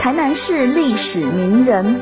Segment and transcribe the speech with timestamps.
[0.00, 2.00] 台南市历史名人。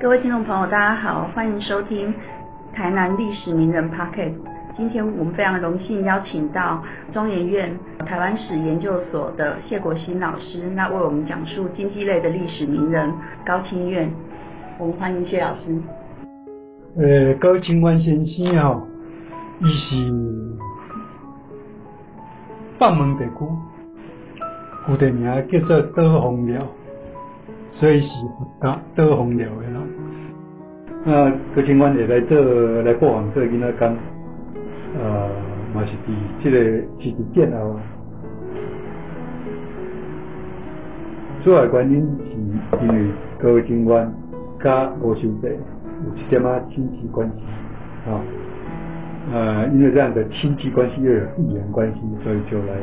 [0.00, 2.14] 各位听众朋友，大家好，欢迎收听
[2.72, 4.32] 台南历史名人 Pocket。
[4.74, 13.12] 今天我们非常荣幸邀请到中研院台湾史研究所的谢国新老师，那为我们讲述经济类的历史名人
[13.44, 14.10] 高清苑。
[14.78, 15.78] 我们欢迎谢老师。
[16.96, 18.80] 呃，高清苑先生哦，
[19.60, 19.96] 伊是
[22.78, 23.32] 放门地区，
[24.86, 26.62] 古地名叫做德丰寮，
[27.72, 28.24] 所以是
[28.60, 29.74] 德德丰寮的人。
[31.04, 32.38] 那高警官会来做
[32.82, 33.96] 来过往做囡仔讲，
[35.00, 35.28] 呃，
[35.74, 37.76] 嘛是伫即个是伫建后，
[41.42, 42.36] 主要原因是
[42.84, 43.10] 因为
[43.40, 44.12] 高警官
[44.62, 48.20] 甲吴秀济有一点仔亲戚关系，啊。
[49.30, 52.74] 呃，因为这样的亲戚关系又有地缘关系，所以就来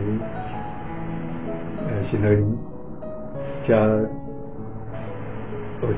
[1.87, 2.57] 呃，新德林
[3.67, 4.05] 加耳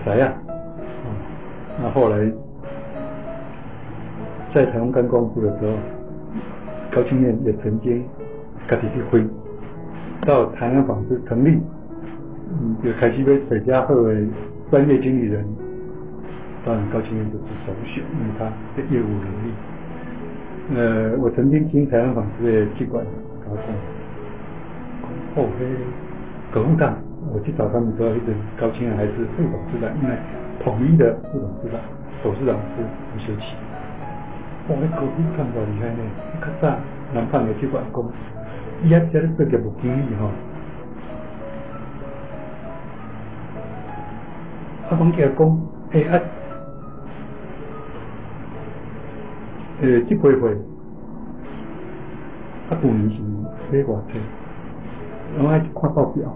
[0.06, 0.34] 塞啊，
[1.82, 2.32] 那后来
[4.54, 5.74] 在台湾干光复的时候，
[6.92, 8.04] 高清苑也曾经
[8.70, 9.28] 自己去飞
[10.26, 11.60] 到台湾纺织成立，
[12.50, 14.16] 嗯，就开始被水家后的
[14.72, 15.46] 专业经理人，
[16.66, 19.54] 当然高清苑就是首选，因为他的业务能力。
[20.76, 23.02] 呃，我曾经听台湾纺织的机关
[23.46, 23.74] 搞讲，
[25.34, 25.66] 后黑
[26.52, 26.94] 革命党，
[27.32, 30.16] 我去找他们时候，一直高清还是副董事长，因为
[30.62, 31.80] 统一的副董事长，
[32.22, 33.56] 董事长是吴修齐。
[34.68, 36.04] 哇，那革命党多厉害呢！
[36.42, 36.76] 较早
[37.14, 38.04] 南方的机关讲，
[38.84, 40.28] 伊遐在咧做业务经理吼，
[44.90, 45.60] 啊，讲起来讲，
[45.94, 46.22] 哎啊。
[49.80, 50.50] 诶，即批货，
[52.70, 53.22] 啊，旧年是
[53.72, 54.20] 买偌济，
[55.38, 56.36] 我爱看报表，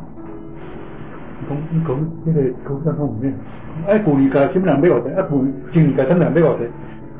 [1.50, 1.89] 讲伊讲
[2.23, 3.34] 迄个高山方面，
[3.88, 6.69] 哎，旧年价什么人买偌济，啊，旧今年价什么人买偌济，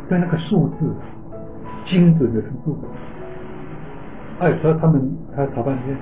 [0.10, 0.94] 对那个数字
[1.88, 2.78] 精准的程度，
[4.40, 5.02] 哎，所以他们
[5.36, 5.98] 他吵半天，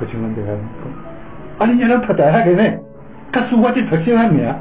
[0.00, 0.56] 个情况就讲，
[1.58, 2.80] 啊，你让他读大学个咩？
[3.30, 4.52] 他书法就读什么名？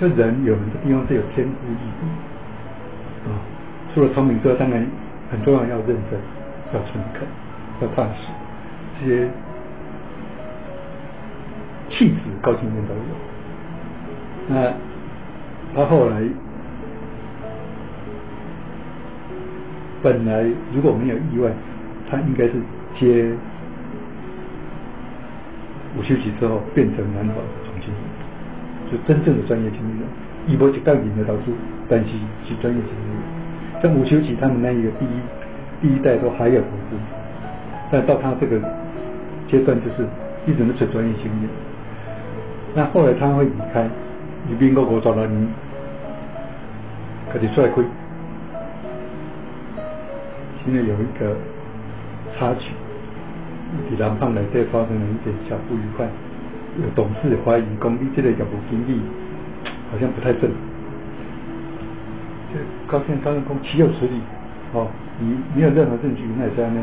[0.00, 2.08] 就人有很多地方是有天赋异禀。
[3.28, 3.36] 啊，
[3.94, 4.86] 除了聪明之外，当然
[5.30, 6.18] 很重要，要认真，
[6.72, 7.22] 要诚恳，
[7.80, 8.28] 要踏实，
[9.00, 9.28] 这些
[11.90, 13.00] 气质、高清面都有。
[14.48, 14.72] 那
[15.74, 16.22] 他后来
[20.02, 21.50] 本来如果没有意外，
[22.10, 22.54] 他应该是
[22.98, 23.30] 接
[25.96, 27.98] 吴修齐之后，变成南宝的总经理，
[28.90, 30.08] 就真正的专业经理人。
[30.46, 31.52] 一波就带领的导出，
[31.90, 32.06] 但是
[32.46, 33.17] 是专业经理人。
[33.82, 35.08] 像吴修齐他们那一个第一
[35.80, 36.96] 第一代都还有投资，
[37.90, 38.60] 但到他这个
[39.48, 40.06] 阶段就是
[40.46, 41.48] 一直是专业经理。
[42.74, 43.88] 那后来他会离开，
[44.48, 45.48] 离民国国找到你，
[47.32, 47.84] 开始出来亏。
[50.64, 51.36] 现在有一个
[52.36, 52.72] 插曲，
[53.88, 56.06] 比南胖来这发生了一点小不愉快，
[56.78, 59.00] 有董事怀疑公司这个业务经理。
[59.90, 60.50] 好像不太正，
[62.88, 64.20] 高兴高兴公岂有此理？
[64.72, 64.88] 哦，
[65.20, 66.80] 你没有任何证据，那也在那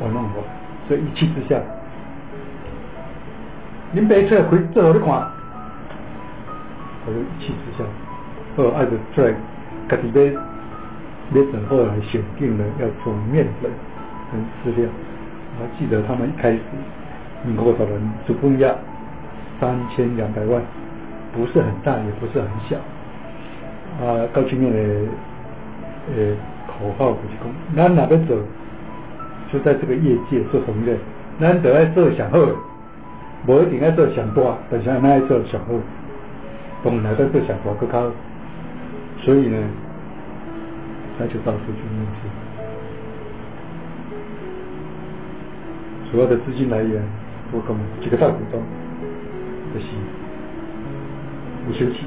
[0.00, 0.42] 玩弄我，
[0.88, 1.60] 所以一气之下，
[3.92, 5.08] 您别出来回最后你看，
[7.06, 7.84] 我就一气之下，
[8.56, 9.32] 哦，爱着出来，
[9.88, 10.22] 家己要
[11.40, 13.70] 要等后来选定了要做面粉
[14.32, 14.88] 跟饲料，
[15.58, 16.60] 我还记得他们一开始，
[17.44, 18.74] 民国多少人只分押
[19.60, 20.62] 三千两百万。
[21.30, 22.76] 不是很大，也不是很小。
[23.96, 24.78] 啊，高清面的
[26.16, 28.36] 呃口号就是讲，咱哪边走，
[29.52, 30.96] 就在这个业界做同业，
[31.40, 32.38] 咱得爱做上好，
[33.46, 35.74] 无一定爱做上大，但是咱爱做上好，
[36.84, 38.12] 当然在做上大更较。
[39.24, 39.58] 所以呢，
[41.18, 42.28] 他就到处去面试，
[46.12, 47.02] 主要的资金来源，
[47.50, 48.62] 我讲几个大股东，
[49.74, 49.86] 就是。
[51.68, 52.06] 吴修齐，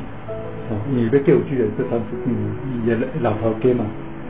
[0.71, 2.55] 哦，你被救去的这当时嗯，
[2.87, 3.83] 也老头给嘛，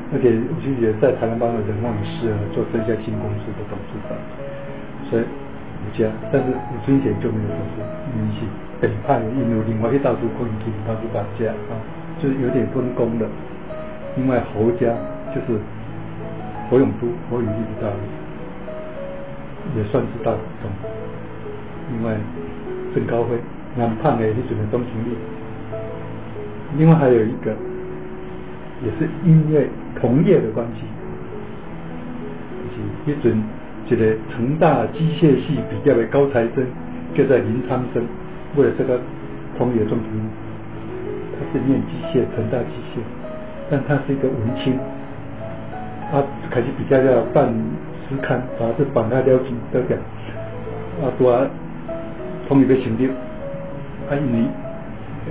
[0.09, 4.17] 而且吴修齐在台湾帮的人望适合做这家新公司的董事长，
[5.05, 8.41] 所以吴家，但是吴尊贤就没有做事，因为是
[8.81, 11.77] 北派，因为另外去到处混进，到处打架啊，
[12.17, 13.29] 就是有点分工的。
[14.17, 14.89] 另外侯家
[15.29, 15.61] 就是
[16.71, 17.93] 侯永都、侯永利的大
[19.77, 20.73] 也算是大股东。
[21.93, 22.17] 另外
[22.95, 23.38] 郑高辉。
[23.73, 25.15] 南胖的那种的钟情力，
[26.77, 27.51] 另外还有一个，
[28.83, 29.68] 也是因为
[30.00, 30.83] 同业的关系，
[33.06, 33.44] 迄阵
[33.88, 36.65] 一个成大机械系毕业的高材生，
[37.13, 38.01] 就在林昌生，
[38.56, 39.00] 为了这个
[39.57, 40.07] 同业中评，
[41.33, 43.00] 他是念机械，成大机械，
[43.69, 44.79] 但他是一个文青，
[46.09, 47.53] 他开始比较要办
[48.07, 49.97] 诗刊，把这绑他了钱得掉，
[51.03, 51.47] 啊，多
[52.47, 53.07] 同业要成立，
[54.09, 54.47] 啊，因为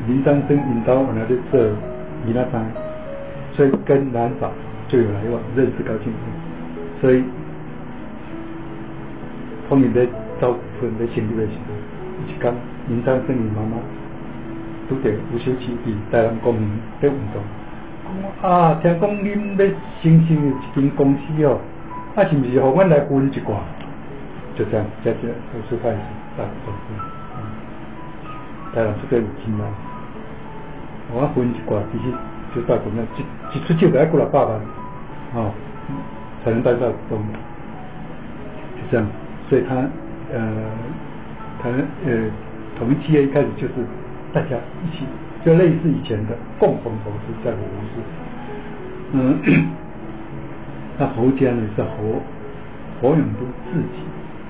[0.06, 1.60] 林昌生引导原来在做
[2.26, 2.64] 米拉山，
[3.54, 4.50] 所以跟南法
[4.88, 7.22] 就有来往，认识高庆生，所以。
[9.68, 10.04] 后面在
[10.40, 11.70] 招分在成立的时候，
[12.26, 12.52] 一讲
[12.88, 13.78] 林昌生伊妈妈
[14.88, 16.68] 拄着吴秀奇伫台南公园
[17.00, 17.40] 在运动，
[18.42, 19.24] 讲啊，听讲恁
[19.56, 21.60] 要新成立一间公司哦，
[22.16, 23.62] 啊是毋是互阮来分一寡？
[24.58, 25.98] 就这样，这这公司开始
[26.36, 26.74] 大公
[28.70, 29.66] 司，台南这个有钱啊，
[31.12, 32.12] 我分一寡，其实
[32.54, 34.60] 就大公司，一一出手就要过六百万，
[35.34, 35.52] 哦，
[36.44, 37.18] 才能带到东，
[38.76, 39.06] 就这样。
[39.48, 39.74] 所以他
[40.32, 40.38] 呃，
[41.60, 41.68] 他
[42.06, 42.30] 呃，
[42.78, 43.74] 同一企业一开始就是
[44.32, 45.04] 大家一起，
[45.44, 47.98] 就类似以前的共同投资这样的模式。
[49.12, 49.66] 嗯，
[50.96, 52.22] 那侯家呢是侯
[53.02, 53.98] 侯永都自己，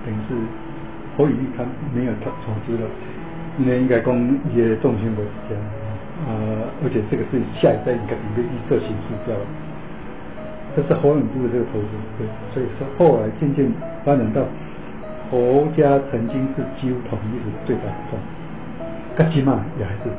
[0.05, 0.34] 等于是
[1.17, 1.64] 侯宇立他
[1.94, 2.87] 没有投投资了，
[3.58, 4.14] 那应该讲
[4.50, 5.62] 一些重心不是这样，
[6.29, 9.44] 呃，而且这个是下一代应该准备预测形式掉了。
[10.76, 13.70] 这是侯永都的这个投资，对，所以说后来渐渐
[14.05, 14.43] 发展到。
[15.31, 18.19] 侯家曾经是几乎统一的最大的股东，
[19.14, 20.11] 可起码也还是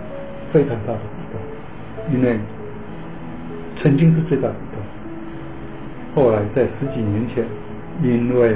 [0.54, 2.40] 非常大的股东，因为
[3.82, 4.80] 曾经是最大股东，
[6.16, 7.44] 后来在十几年前，
[8.02, 8.56] 因为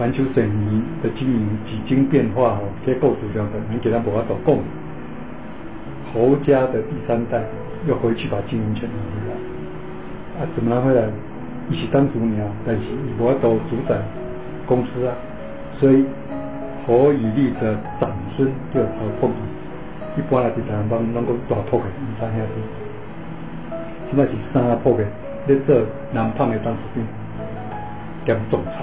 [0.00, 4.60] 环球水泥的经营几经变化哦，结构主要的，你给他把它搞共，
[6.10, 7.42] 侯家的第三代
[7.86, 11.02] 又回去把经营权拿回来，啊，怎么拿回来？
[11.68, 12.82] 一起当主娘，但是
[13.18, 13.94] 我都主宰
[14.66, 15.12] 公司啊。
[15.78, 16.02] 所以
[16.86, 21.84] 侯以立的长孙叫何凤仪，一般来是台湾帮能够大铺的，
[22.18, 23.76] 三兄弟，
[24.08, 25.04] 现在是三铺的，
[25.46, 25.76] 在做
[26.10, 27.04] 南方的当司兵
[28.24, 28.82] 兼总裁，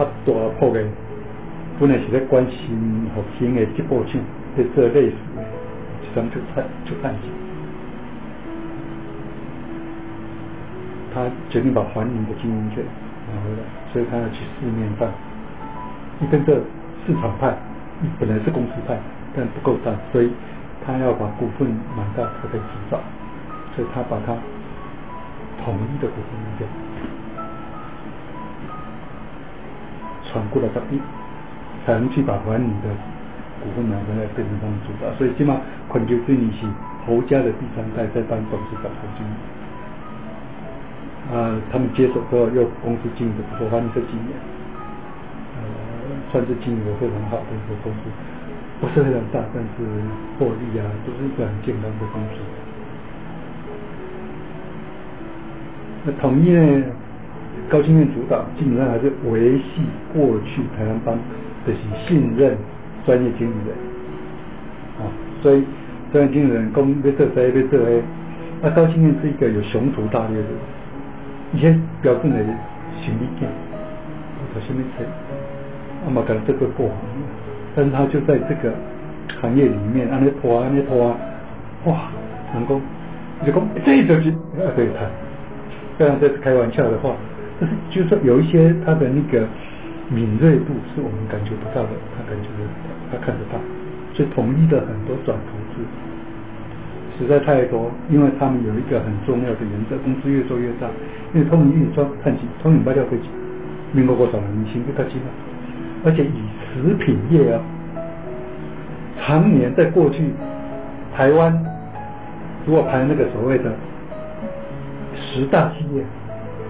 [0.00, 0.82] 啊大铺的
[1.78, 4.18] 本来是在关心复兴的吉步枪，
[4.56, 7.30] 在做类似的，一张出产出产线，
[11.12, 12.82] 他决定把环宁的经营权。
[13.32, 13.62] 拿回来，
[13.92, 15.08] 所以他要去四面办。
[16.20, 16.60] 一跟着
[17.06, 17.54] 市场派，
[18.18, 18.98] 本来是公司派，
[19.36, 20.32] 但不够大，所以
[20.84, 22.98] 他要把股份买到才可以执照。
[23.76, 24.34] 所以他把他
[25.62, 26.66] 统一的股份卖掉，
[30.32, 31.00] 传过来这边，
[31.84, 32.88] 才能去把还你的
[33.60, 35.12] 股份买回来变成他们主导。
[35.18, 36.66] 所以起码环球水泥是
[37.06, 39.32] 侯家的第三代在当董事长、经理。
[41.30, 44.34] 啊，他们接手之后，又公司经营的不错，反正这几年，
[45.54, 45.62] 呃，
[46.32, 48.10] 算是经营的非常好的一个公司，
[48.80, 49.86] 不是非常大，但是
[50.38, 52.42] 获利啊，都是一个很健康的公司。
[56.04, 56.82] 那统一呢，
[57.70, 59.80] 高经验主导，基本上还是维系
[60.12, 61.16] 过去台湾帮
[61.64, 62.56] 这些信任
[63.06, 63.76] 专业经理人，
[64.98, 65.06] 啊，
[65.40, 65.64] 所以
[66.12, 68.02] 专业经理人公要做 A 要做 A，
[68.60, 70.48] 那高经验是一个有雄图大略的。
[71.52, 72.38] 一些标准的
[73.02, 73.48] 行李件，
[74.38, 75.04] 或者什么车，
[76.06, 76.94] 那么可能这个过行，
[77.74, 78.72] 但是他就在这个
[79.40, 81.08] 行业里面，按那拖按那拖，
[81.86, 82.02] 哇，
[82.52, 82.80] 成功，
[83.44, 85.04] 就讲这就是啊，对他，
[85.98, 87.16] 虽然这是开玩笑的话，
[87.60, 89.46] 但是就是说有一些他的那个
[90.08, 92.48] 敏锐度是我们感觉不到的，他感觉
[93.12, 93.60] 他看得到，
[94.14, 95.84] 所以统一的很多转投资。
[97.18, 100.88] 实在太多，因为他们有一个很重要的原则，公司越做越大。
[101.34, 103.24] 因为通明运装看起，通明白料飞机，
[103.92, 105.28] 民国多少年前就开始了，
[106.06, 106.32] 而且以
[106.72, 107.60] 食品业啊，
[109.20, 110.32] 常年在过去，
[111.14, 111.52] 台湾
[112.64, 113.70] 如果排那个所谓的
[115.14, 116.02] 十大企业，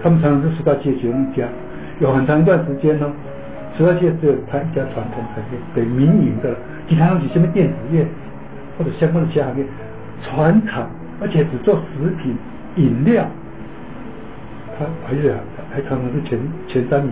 [0.03, 1.47] 他们常常是十大企业其中一家，
[1.99, 3.11] 有很长一段时间呢，
[3.77, 6.55] 十大企业只有他一家传统产业，对民营的，
[6.87, 8.05] 其他东西什么电子业
[8.77, 9.65] 或者相关的其他行业。
[10.23, 10.87] 船厂，
[11.19, 12.35] 而且只做食品
[12.75, 13.25] 饮料，
[14.77, 15.33] 他而且
[15.71, 17.11] 还常常是前前三名、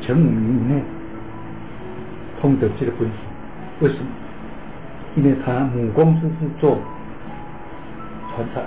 [0.00, 0.80] 前五名以内，
[2.40, 3.12] 通得这个公司。
[3.80, 4.06] 为什么？
[5.16, 6.78] 因为他母公司是做
[8.30, 8.62] 船厂，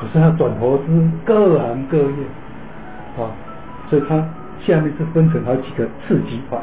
[0.00, 0.84] 可是他转投资
[1.24, 2.24] 各行各业
[3.18, 3.30] 啊，
[3.90, 4.16] 所以他
[4.60, 6.58] 下面是分成好几个次级块，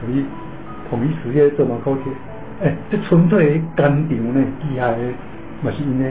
[0.00, 0.24] 统一
[0.90, 2.12] 统一实业做马高铁。
[2.60, 4.98] 哎，这纯粹工厂呢，厉害的，
[5.62, 6.10] 嘛是因为，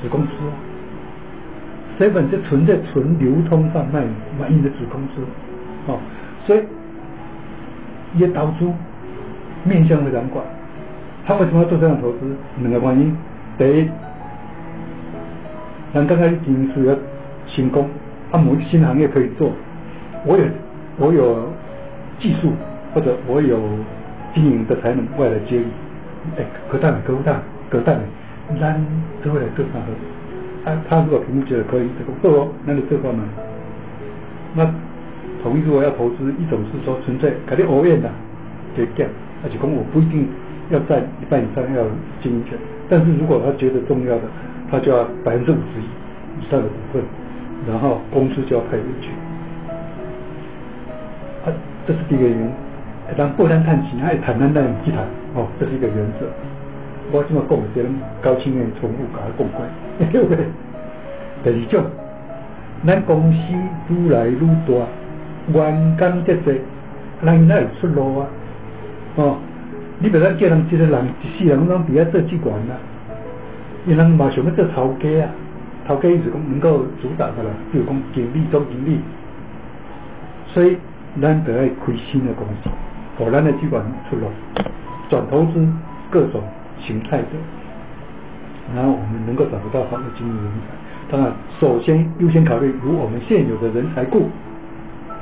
[0.00, 0.52] 子公司啊
[1.98, 4.02] ，seven 就存在纯流通贩卖
[4.40, 5.20] 满意的子公司，
[5.86, 5.98] 哦，
[6.46, 6.62] 所以
[8.14, 8.72] 也导出
[9.64, 10.42] 面向非常广。
[11.26, 12.18] 他为什么要做这样投资？
[12.60, 13.16] 两个原因，
[13.58, 13.90] 第一，
[15.92, 16.94] 人刚开始经营是要
[17.48, 17.88] 成功，
[18.30, 19.50] 他某一个新行业可以做，
[20.24, 20.44] 我有
[20.98, 21.52] 我有
[22.20, 22.52] 技术
[22.94, 23.58] 或者我有
[24.34, 25.66] 经营的才能，我来接力，
[26.38, 27.92] 哎，可大可大可大。
[28.60, 28.80] 咱
[29.24, 29.80] 都会来做啥？
[30.64, 31.88] 他他如果评估觉得可以，
[32.22, 33.24] 这个哦，那你这块嘛？
[34.54, 34.64] 那
[35.42, 38.08] 同意如果要投资，一种是说纯粹肯定偶然的
[38.76, 39.08] 给减，
[39.42, 40.28] 而且讲我不一定
[40.70, 41.84] 要占一半以上要
[42.22, 42.58] 经营权，
[42.88, 44.22] 但是如果他觉得重要的，
[44.70, 45.84] 他就要百分之五十一
[46.42, 47.02] 以上的股份，
[47.68, 49.10] 然后公司就要派进去。
[51.44, 51.52] 啊，
[51.86, 52.50] 这是第一个原因。
[53.16, 54.98] 当不单谈钱，还谈谈谈其他
[55.34, 56.26] 哦，这是一个原则。
[57.12, 57.56] 我怎么讲？
[57.72, 59.64] 这种高清的重复甲讲过，
[60.10, 60.44] 对不对？
[61.44, 61.84] 第二种，
[62.84, 63.38] 咱公司
[63.94, 64.74] 愈来愈大，
[65.54, 66.52] 员工得多，
[67.24, 68.26] 咱哪有出路啊？
[69.14, 69.36] 哦，
[69.98, 72.74] 你别咱叫人一个人一世人拢伫遐做机关啦，
[73.86, 75.30] 因人嘛想要做头家啊，
[75.86, 79.00] 头家是讲能够主导的啦，比如讲经理、总经理，
[80.48, 80.76] 所以
[81.20, 82.70] 咱得爱开新的公司，
[83.18, 84.26] 给咱的机关出路，
[85.08, 85.66] 转投资
[86.10, 86.42] 各种。
[86.78, 87.26] 形态的，
[88.76, 91.10] 然后我们能够找得到好的经营人才。
[91.10, 94.28] 当然，首先优先考虑如我们现有的人才库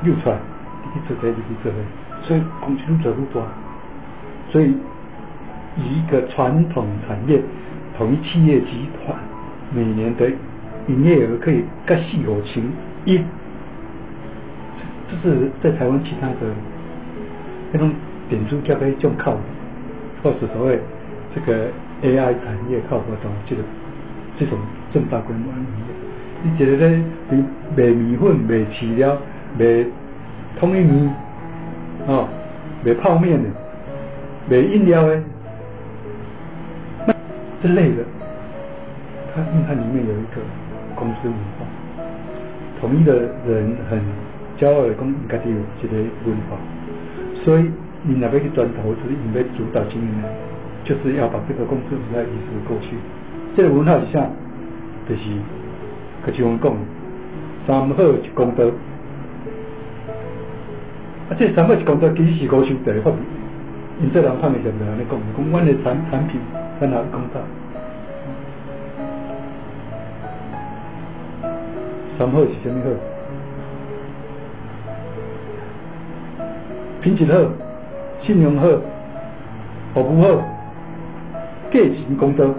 [0.02, 0.36] 流传，
[0.82, 1.74] 第一次在第一次会，
[2.22, 3.40] 所以空气路走路多。
[4.54, 4.72] 所以，
[5.76, 7.42] 一个传统产业
[7.98, 9.18] 同一企业集团
[9.74, 10.30] 每年的
[10.86, 12.70] 营业额可以各细有情
[13.04, 13.18] 一，
[15.10, 16.36] 这是在台湾其他的
[17.72, 17.90] 那种
[18.28, 19.36] 点数叫做一种靠，
[20.22, 20.78] 或是所谓。
[21.34, 21.66] 这个
[22.02, 23.62] AI 产业靠不到这个
[24.38, 24.56] 这种
[24.92, 25.94] 正大规模的营业，
[26.44, 27.04] 你觉得呢？
[27.28, 27.44] 你
[27.76, 29.18] 卖米粉、卖饲料、
[29.58, 29.84] 卖
[30.56, 31.10] 通玉米，
[32.06, 32.28] 哦，
[32.84, 33.48] 卖泡面的、
[34.48, 35.22] 卖饮料的，
[37.62, 38.04] 这类的，
[39.34, 40.40] 他因为它里面有一个
[40.94, 41.64] 公司文化，
[42.80, 43.14] 统一的
[43.46, 43.98] 人很
[44.58, 45.94] 骄傲的讲，家己有一个
[46.26, 46.56] 文化，
[47.42, 47.70] 所以
[48.02, 50.28] 你那边去转投资，你要主导经营呢？
[50.84, 52.94] 就是要把这个公司文化移植过去，
[53.56, 54.28] 这个文化是啥？
[55.08, 55.22] 就是，
[56.22, 56.76] 可像我讲，
[57.66, 58.68] 三好一功德，
[61.30, 63.16] 啊，这三好一功德其实是高收第一法律，
[64.02, 66.40] 因这人判的是不安尼讲，讲阮的产产品
[66.80, 67.40] 在哪公道？
[72.18, 72.90] 三好是什么好？
[77.00, 77.38] 品质好，
[78.22, 78.66] 信用好，
[79.94, 80.42] 服务好。
[81.72, 82.54] 借行功德，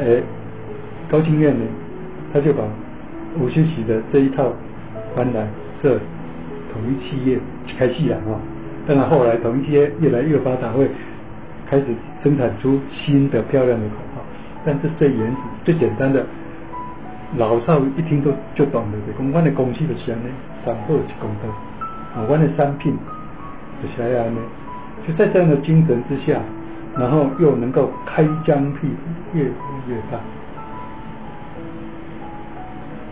[0.00, 0.22] 诶，
[1.08, 1.64] 高清院呢，
[2.32, 2.64] 他就把
[3.38, 4.52] 吴兴喜的这一套
[5.14, 5.46] 搬来
[5.80, 6.00] 设
[6.72, 7.38] 统一企业
[7.78, 8.40] 开戏了啊。
[8.86, 10.88] 当然后来统一企业越来越发达，会
[11.66, 11.86] 开始
[12.22, 14.22] 生产出新的漂亮的口号。
[14.64, 16.24] 但是最原始、最简单的，
[17.36, 18.92] 老少一听都就懂了。
[19.18, 20.24] 讲我的公司就是安尼，
[20.64, 21.48] 三好一功德，
[22.18, 22.96] 啊，我的产品
[23.82, 24.38] 就是安尼。
[25.06, 26.40] 就在这样的精神之下。
[26.96, 29.50] 然后又能够开疆辟土，越活
[29.88, 30.20] 越大。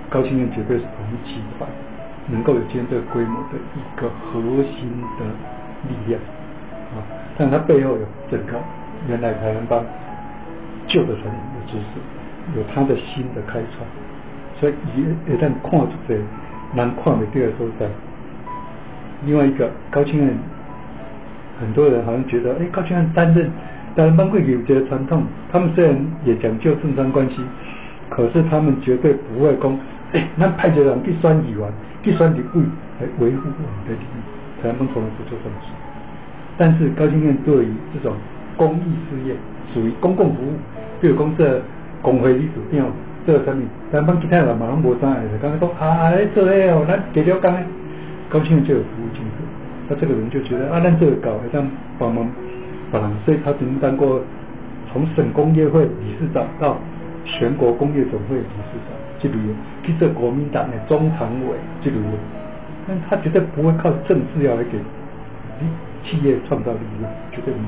[0.08, 1.68] 高清院绝对是同一集团
[2.28, 4.88] 能够有今天这个规模的一个核心
[5.18, 5.24] 的
[5.88, 6.20] 力量
[6.94, 7.02] 啊！
[7.36, 8.54] 但它背后有整个
[9.08, 9.84] 原来台湾帮
[10.86, 13.86] 旧的传统的知识，有它的新的开创，
[14.60, 15.00] 所以一
[15.32, 16.16] 一旦看出这
[16.74, 17.86] 难看的第二所在。
[19.24, 20.36] 另外一个高清院，
[21.60, 23.50] 很多人好像觉得，哎，高清院担任。
[23.94, 25.22] 但是，班贵有这个传统，
[25.52, 27.36] 他们虽然也讲究政商关系，
[28.08, 29.78] 可是他们绝对不会讲，
[30.12, 31.70] 哎，那派这人去选议员，
[32.02, 32.62] 去选立委
[32.98, 34.22] 来维护我们的利益，
[34.62, 35.72] 台湾从来不做这种事。
[36.56, 38.14] 但是高新院对于这种
[38.56, 39.34] 公益事业，
[39.74, 40.52] 属于公共服务，
[41.00, 41.60] 比如公社
[42.00, 42.86] 工会理事长，
[43.26, 47.52] 这什么，咱帮其他人马上无啥的，刚刚说啊，来做诶哦，咱给了工，
[48.28, 49.46] 高新院就有服务精神，
[49.88, 51.66] 那这个人就觉得啊，咱这个搞，好像
[51.98, 52.28] 帮忙
[52.90, 53.12] 帮忙。
[53.24, 54.20] 所以他曾经当过
[54.92, 56.76] 从省工业会理事长到
[57.24, 62.18] 全国工业总会理事长，这旅游，去做国民党的中常委，这旅游，
[62.86, 64.78] 但他绝对不会靠政治要来给
[66.04, 67.64] 企业创造利润，绝对没有。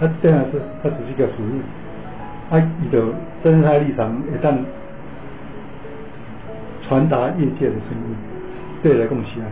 [0.00, 1.60] 他这样是，他只是一个服务，
[2.50, 4.56] 他伊就站在他立场，一旦
[6.88, 8.16] 传达业界的声音，
[8.82, 9.42] 对来贡献。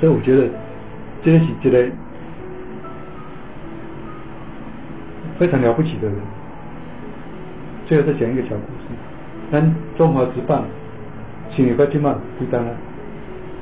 [0.00, 0.48] 所以我觉得
[1.22, 1.88] 这是一个。
[5.38, 6.16] 非常了不起的人，
[7.86, 8.88] 最后再讲一个小故事。
[9.52, 10.64] 咱中华职棒，
[11.54, 12.60] 成立到今嘛几单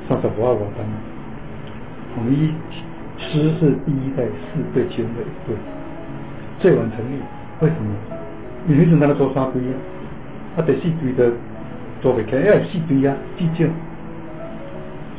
[0.06, 0.08] 啊？
[0.08, 0.86] 三十五万多单。
[2.14, 2.52] 统一
[3.18, 5.56] 师是第一代四队其中的一队，
[6.58, 7.20] 最晚成立。
[7.60, 7.94] 为什么？
[8.68, 9.74] 因为迄阵咱做三队啊，
[10.56, 11.32] 啊第四队的
[12.00, 13.68] 做不开，因为四队啊计较，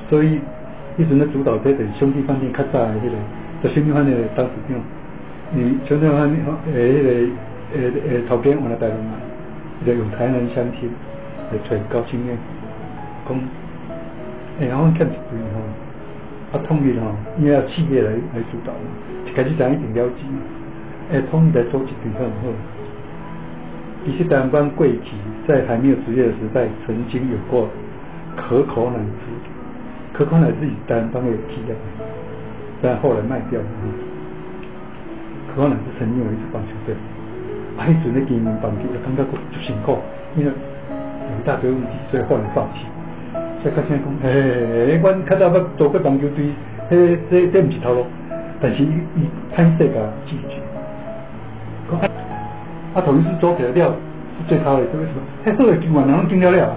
[0.10, 0.39] 所以
[0.98, 3.17] 一直咧主导这个兄弟饭店较早的迄个，
[3.63, 4.77] 在兄弟饭店当时长，
[5.53, 7.10] 你兄弟饭店诶迄个
[7.75, 10.89] 诶诶头家换来台湾来，就用台南乡亲
[11.51, 12.34] 来找高兴的，
[13.27, 13.39] 讲，
[14.60, 18.90] 诶，我欠一队吼，啊统一吼，因为企业来来主导嘛，
[19.26, 20.26] 一开始咱一定了解，
[21.12, 22.50] 诶，统一来做一队很好。
[24.04, 25.14] 其实台湾贵体
[25.48, 27.70] 在还没有职业的时代，曾经有过
[28.36, 29.30] 可口奶汁，
[30.14, 31.76] 可口奶汁以台湾有批的，
[32.82, 33.68] 但后来卖掉了。
[35.54, 36.96] 可口奶汁曾经有一支棒球队，
[37.78, 39.24] 啊，迄阵咧经营棒球就感觉
[39.54, 40.00] 就辛苦，
[40.36, 42.86] 因为有一大堆问题，所以后来放弃。
[43.62, 46.46] 所以到现在讲，嘿，阮较早要做过棒球队，
[46.90, 48.06] 嘿，这这毋是头路，
[48.62, 49.96] 但是伊伊坦率甲
[50.26, 50.62] 拒绝。
[52.94, 53.96] 啊，统一是做起来了
[54.38, 55.22] 是最差的，是为什么？
[55.46, 56.76] 迄好的球员人拢经了了，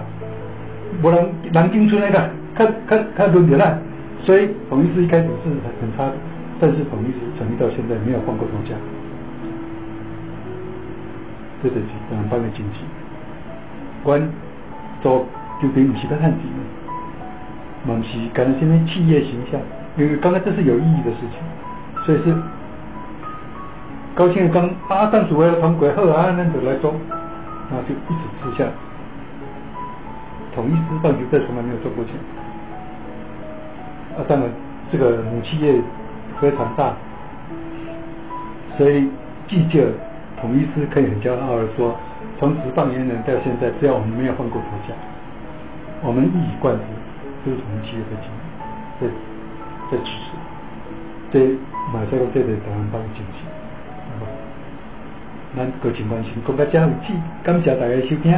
[1.03, 3.77] 无人人进村那个，较较较轮着咱，
[4.23, 6.13] 所以统一是一开始是很很差的，
[6.59, 8.75] 但是统一是成立到现在没有换过头家，
[11.63, 12.79] 这就是两方的经济。
[14.03, 14.21] 阮
[15.01, 15.25] 做
[15.61, 16.41] 球队不是在赚钱，
[17.85, 19.59] 嘛是干什么企业形象，
[19.97, 22.35] 因为刚刚这是有意义的事情，所以是。
[24.13, 26.93] 高兴的讲啊，当主委通过好啊，咱就来做，
[27.71, 28.69] 那就一直吃下。
[30.53, 32.13] 统一支棒球队从来没有赚过钱，
[34.17, 34.49] 啊，当然
[34.91, 35.81] 这个母企业
[36.41, 36.93] 非常大，
[38.77, 39.07] 所以
[39.47, 39.93] 记者
[40.41, 41.95] 统一师可以很骄傲的说，
[42.37, 44.93] 从十棒元年到现在，只要我们没有换过头家，
[46.03, 46.83] 我们一以贯之，
[47.45, 48.39] 都同企业在经营，
[48.99, 49.07] 在
[49.89, 50.21] 在支持，
[51.31, 51.35] 这
[51.93, 53.39] 马赛克这类台湾棒经济。
[55.55, 58.31] 咱各情关心，更加加有志，感谢大家收听。